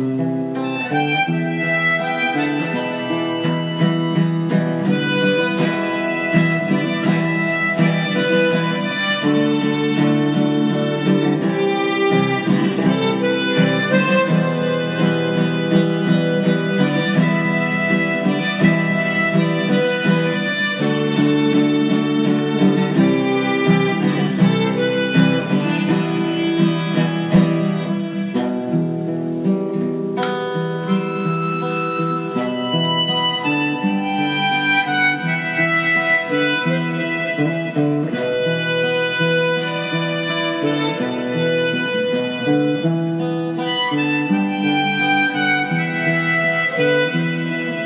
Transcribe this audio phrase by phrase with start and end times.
[0.00, 0.29] Mm-hmm.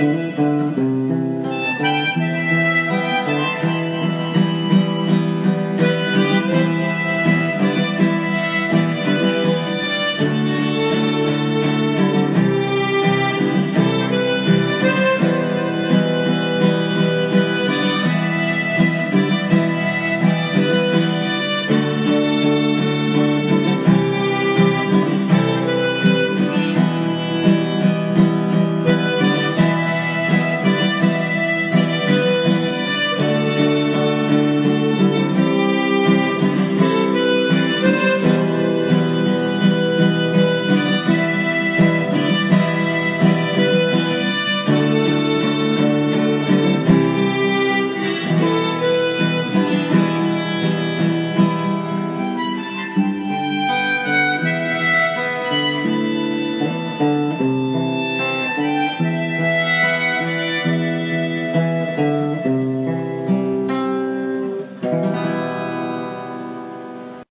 [0.01, 0.54] Música